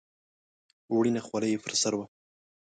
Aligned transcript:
وړینه 0.95 1.21
خولۍ 1.27 1.49
یې 1.53 1.61
پر 1.63 1.73
سر 1.81 1.93
وه. 1.97 2.05